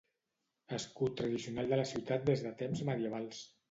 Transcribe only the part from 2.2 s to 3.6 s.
des de temps medievals.